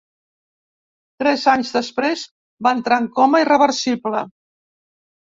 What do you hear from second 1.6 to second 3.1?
després va entrar